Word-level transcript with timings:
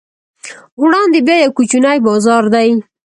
وړاندې 0.81 1.19
بیا 1.27 1.35
یو 1.43 1.55
کوچنی 1.57 1.97
بازار 2.07 2.43
دی. 2.53 2.69